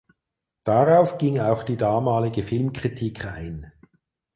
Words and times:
Darauf 0.63 1.19
ging 1.19 1.39
auch 1.39 1.61
die 1.61 1.77
damalige 1.77 2.41
Filmkritik 2.41 3.23
ein. 3.25 3.71